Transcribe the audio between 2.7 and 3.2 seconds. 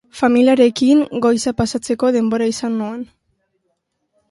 nuen.